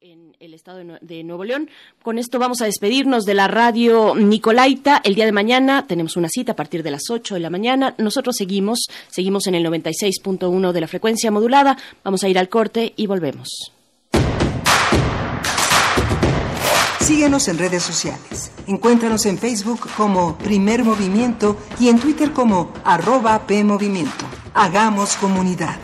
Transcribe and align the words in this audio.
en 0.00 0.36
el 0.40 0.54
estado 0.54 0.80
de 1.00 1.24
Nuevo 1.24 1.44
León. 1.44 1.70
Con 2.02 2.18
esto 2.18 2.38
vamos 2.38 2.60
a 2.60 2.64
despedirnos 2.64 3.24
de 3.24 3.34
la 3.34 3.48
radio 3.48 4.14
Nicolaita. 4.14 5.00
El 5.04 5.14
día 5.14 5.24
de 5.24 5.32
mañana 5.32 5.86
tenemos 5.86 6.16
una 6.16 6.28
cita 6.28 6.52
a 6.52 6.56
partir 6.56 6.82
de 6.82 6.90
las 6.90 7.10
8 7.10 7.34
de 7.34 7.40
la 7.40 7.50
mañana. 7.50 7.94
Nosotros 7.98 8.36
seguimos, 8.36 8.86
seguimos 9.08 9.46
en 9.46 9.54
el 9.54 9.64
96.1 9.64 10.72
de 10.72 10.80
la 10.80 10.88
frecuencia 10.88 11.30
modulada. 11.30 11.76
Vamos 12.04 12.24
a 12.24 12.28
ir 12.28 12.38
al 12.38 12.48
corte 12.48 12.92
y 12.96 13.06
volvemos. 13.06 13.72
Síguenos 17.00 17.48
en 17.48 17.58
redes 17.58 17.82
sociales. 17.82 18.52
Encuéntranos 18.66 19.26
en 19.26 19.38
Facebook 19.38 19.80
como 19.96 20.38
Primer 20.38 20.84
Movimiento 20.84 21.56
y 21.80 21.88
en 21.88 21.98
Twitter 21.98 22.32
como 22.32 22.72
arroba 22.84 23.46
PMovimiento. 23.46 24.24
Hagamos 24.54 25.16
comunidad. 25.16 25.78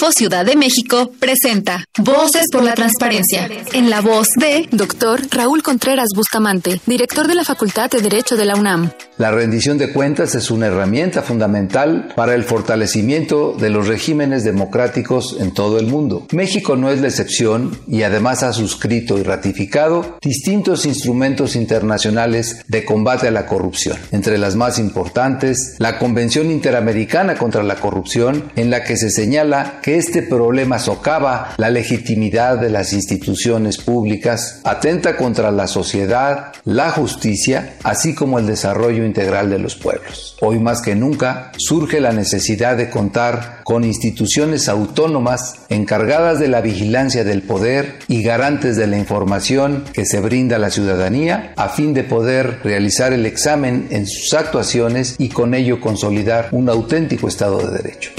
Info 0.00 0.12
Ciudad 0.12 0.46
de 0.46 0.54
México 0.54 1.10
presenta 1.18 1.84
Voces 1.98 2.46
por 2.52 2.62
la 2.62 2.74
Transparencia, 2.74 3.48
en 3.72 3.90
la 3.90 4.00
voz 4.00 4.28
de 4.36 4.68
Dr. 4.70 5.22
Raúl 5.28 5.64
Contreras 5.64 6.10
Bustamante, 6.14 6.80
director 6.86 7.26
de 7.26 7.34
la 7.34 7.42
Facultad 7.42 7.90
de 7.90 8.00
Derecho 8.00 8.36
de 8.36 8.44
la 8.44 8.54
UNAM. 8.54 8.92
La 9.18 9.32
rendición 9.32 9.78
de 9.78 9.92
cuentas 9.92 10.36
es 10.36 10.48
una 10.48 10.68
herramienta 10.68 11.22
fundamental 11.22 12.12
para 12.14 12.36
el 12.36 12.44
fortalecimiento 12.44 13.52
de 13.58 13.68
los 13.68 13.88
regímenes 13.88 14.44
democráticos 14.44 15.38
en 15.40 15.50
todo 15.50 15.80
el 15.80 15.88
mundo. 15.88 16.28
México 16.30 16.76
no 16.76 16.88
es 16.88 17.00
la 17.00 17.08
excepción 17.08 17.76
y 17.88 18.04
además 18.04 18.44
ha 18.44 18.52
suscrito 18.52 19.18
y 19.18 19.24
ratificado 19.24 20.18
distintos 20.22 20.86
instrumentos 20.86 21.56
internacionales 21.56 22.64
de 22.68 22.84
combate 22.84 23.26
a 23.26 23.32
la 23.32 23.46
corrupción. 23.46 23.98
Entre 24.12 24.38
las 24.38 24.54
más 24.54 24.78
importantes, 24.78 25.74
la 25.80 25.98
Convención 25.98 26.52
Interamericana 26.52 27.34
contra 27.34 27.64
la 27.64 27.74
Corrupción, 27.74 28.52
en 28.54 28.70
la 28.70 28.84
que 28.84 28.96
se 28.96 29.10
señala 29.10 29.80
que 29.82 29.96
este 29.96 30.22
problema 30.22 30.78
socava 30.78 31.54
la 31.56 31.70
legitimidad 31.70 32.58
de 32.58 32.70
las 32.70 32.92
instituciones 32.92 33.78
públicas, 33.78 34.60
atenta 34.62 35.16
contra 35.16 35.50
la 35.50 35.66
sociedad, 35.66 36.52
la 36.64 36.92
justicia, 36.92 37.74
así 37.82 38.14
como 38.14 38.38
el 38.38 38.46
desarrollo 38.46 39.07
integral 39.08 39.50
de 39.50 39.58
los 39.58 39.74
pueblos. 39.74 40.36
Hoy 40.40 40.60
más 40.60 40.80
que 40.80 40.94
nunca 40.94 41.50
surge 41.56 42.00
la 42.00 42.12
necesidad 42.12 42.76
de 42.76 42.90
contar 42.90 43.62
con 43.64 43.82
instituciones 43.82 44.68
autónomas 44.68 45.56
encargadas 45.68 46.38
de 46.38 46.48
la 46.48 46.60
vigilancia 46.60 47.24
del 47.24 47.42
poder 47.42 47.98
y 48.06 48.22
garantes 48.22 48.76
de 48.76 48.86
la 48.86 48.98
información 48.98 49.84
que 49.92 50.06
se 50.06 50.20
brinda 50.20 50.56
a 50.56 50.60
la 50.60 50.70
ciudadanía 50.70 51.52
a 51.56 51.68
fin 51.68 51.94
de 51.94 52.04
poder 52.04 52.60
realizar 52.62 53.12
el 53.12 53.26
examen 53.26 53.88
en 53.90 54.06
sus 54.06 54.34
actuaciones 54.34 55.16
y 55.18 55.28
con 55.30 55.54
ello 55.54 55.80
consolidar 55.80 56.48
un 56.52 56.68
auténtico 56.68 57.26
Estado 57.28 57.58
de 57.58 57.76
Derecho. 57.76 58.10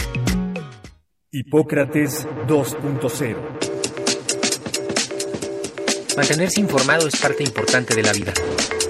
Hipócrates 1.31 2.27
2.0 2.47 3.69
Mantenerse 6.17 6.59
informado 6.59 7.07
es 7.07 7.15
parte 7.15 7.43
importante 7.43 7.95
de 7.95 8.03
la 8.03 8.11
vida. 8.11 8.33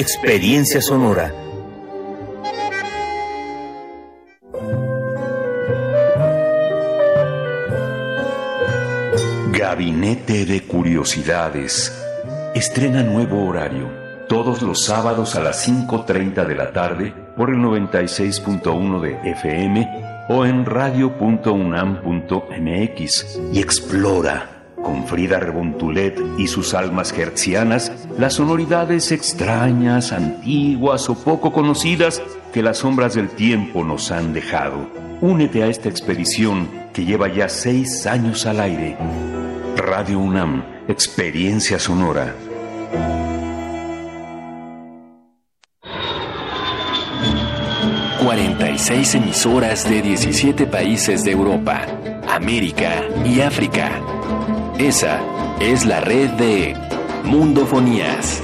Experiencia 0.00 0.80
Sonora. 0.80 1.34
Gabinete 9.50 10.46
de 10.46 10.62
Curiosidades. 10.68 11.92
Estrena 12.54 13.02
nuevo 13.02 13.44
horario, 13.44 13.90
todos 14.28 14.62
los 14.62 14.84
sábados 14.84 15.34
a 15.34 15.40
las 15.40 15.68
5.30 15.68 16.46
de 16.46 16.54
la 16.54 16.72
tarde 16.72 17.12
por 17.36 17.50
el 17.50 17.56
96.1 17.56 19.00
de 19.00 19.32
FM 19.32 20.26
o 20.28 20.46
en 20.46 20.64
radio.unam.mx 20.64 23.40
y 23.52 23.58
explora 23.58 24.57
con 24.88 25.06
Frida 25.06 25.38
Rebontulet 25.38 26.18
y 26.38 26.46
sus 26.46 26.72
almas 26.72 27.12
hertzianas 27.12 27.92
las 28.18 28.32
sonoridades 28.34 29.12
extrañas, 29.12 30.12
antiguas 30.12 31.10
o 31.10 31.14
poco 31.14 31.52
conocidas 31.52 32.22
que 32.54 32.62
las 32.62 32.78
sombras 32.78 33.12
del 33.12 33.28
tiempo 33.28 33.84
nos 33.84 34.10
han 34.10 34.32
dejado. 34.32 34.88
Únete 35.20 35.62
a 35.62 35.66
esta 35.66 35.90
expedición 35.90 36.70
que 36.94 37.04
lleva 37.04 37.28
ya 37.28 37.50
seis 37.50 38.06
años 38.06 38.46
al 38.46 38.60
aire. 38.60 38.96
Radio 39.76 40.20
UNAM, 40.20 40.64
Experiencia 40.88 41.78
Sonora. 41.78 42.34
...46 48.20 49.14
emisoras 49.16 49.88
de 49.88 50.02
17 50.02 50.66
países 50.66 51.24
de 51.24 51.32
Europa, 51.32 51.86
América 52.28 53.02
y 53.24 53.40
África. 53.40 54.17
Esa 54.78 55.20
es 55.58 55.84
la 55.84 55.98
red 55.98 56.30
de 56.30 56.76
Mundofonías. 57.24 58.40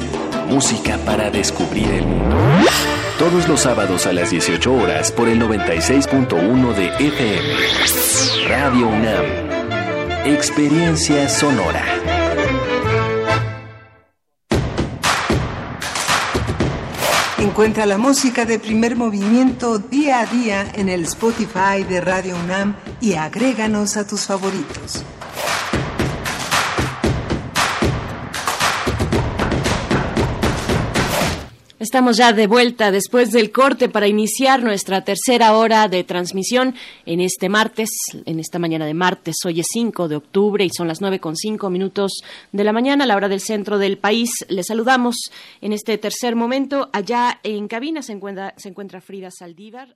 Música 0.49 0.99
para 1.07 1.31
descubrir 1.31 1.89
el 1.89 2.05
mundo. 2.05 2.37
Todos 3.21 3.47
los 3.49 3.61
sábados 3.61 4.05
a 4.09 4.13
las 4.13 4.31
18 4.31 4.75
horas 4.75 5.13
por 5.13 5.29
el 5.29 5.41
96.1 5.41 6.75
de 6.75 6.89
FM. 7.07 8.49
Radio 8.49 8.89
UNAM. 8.89 9.25
Experiencia 10.27 11.29
sonora. 11.29 11.85
Encuentra 17.39 17.87
la 17.87 17.97
música 17.97 18.45
de 18.45 18.59
primer 18.59 18.97
movimiento 18.97 19.79
día 19.79 20.19
a 20.19 20.27
día 20.27 20.67
en 20.75 20.89
el 20.89 21.05
Spotify 21.05 21.85
de 21.89 22.01
Radio 22.01 22.35
UNAM 22.43 22.75
y 23.01 23.15
agréganos 23.15 23.97
a 23.97 24.05
tus 24.05 24.23
favoritos. 24.23 25.05
Estamos 31.85 32.17
ya 32.17 32.33
de 32.33 32.47
vuelta 32.47 32.91
después 32.91 33.31
del 33.31 33.53
corte 33.53 33.91
para 33.91 34.09
iniciar 34.09 34.63
nuestra 34.63 35.05
tercera 35.05 35.55
hora 35.55 35.87
de 35.87 36.03
transmisión 36.03 36.75
en 37.05 37.21
este 37.21 37.51
martes, 37.51 37.91
en 38.25 38.41
esta 38.41 38.59
mañana 38.59 38.87
de 38.87 38.95
martes. 38.95 39.37
Hoy 39.45 39.61
es 39.61 39.67
5 39.71 40.09
de 40.09 40.17
octubre 40.17 40.65
y 40.65 40.71
son 40.71 40.89
las 40.89 41.03
nueve 41.03 41.21
con 41.21 41.37
cinco 41.37 41.69
minutos 41.69 42.23
de 42.53 42.65
la 42.65 42.73
mañana, 42.73 43.05
a 43.05 43.07
la 43.07 43.17
hora 43.17 43.29
del 43.29 43.41
centro 43.41 43.77
del 43.77 43.99
país. 43.99 44.31
Les 44.49 44.69
saludamos 44.69 45.31
en 45.61 45.75
este 45.75 45.99
tercer 45.99 46.37
momento. 46.37 46.89
Allá 46.95 47.39
en 47.43 47.69
cabina 47.69 48.01
se 48.01 48.13
encuentra, 48.13 48.55
se 48.57 48.71
encuentra 48.71 49.03
Frida 49.03 49.31
Saldívar. 49.31 49.95